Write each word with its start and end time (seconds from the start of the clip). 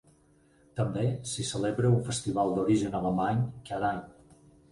També 0.79 1.03
s'hi 1.31 1.45
celebra 1.49 1.91
un 1.99 2.01
festival 2.09 2.55
d'origen 2.55 2.97
alemany 3.01 3.43
cada 3.71 3.93
any. 3.93 4.01